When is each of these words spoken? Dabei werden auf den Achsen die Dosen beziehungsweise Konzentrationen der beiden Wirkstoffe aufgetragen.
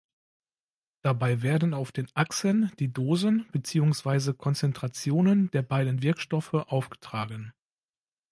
Dabei 1.03 1.43
werden 1.43 1.75
auf 1.75 1.91
den 1.91 2.07
Achsen 2.15 2.71
die 2.79 2.91
Dosen 2.91 3.47
beziehungsweise 3.51 4.33
Konzentrationen 4.33 5.51
der 5.51 5.61
beiden 5.61 6.01
Wirkstoffe 6.01 6.55
aufgetragen. 6.55 7.53